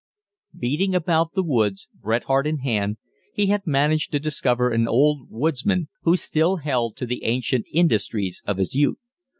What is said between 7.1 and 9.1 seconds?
ancient industries of his youth.